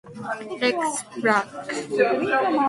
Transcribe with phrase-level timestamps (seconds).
[0.61, 1.47] Legs black.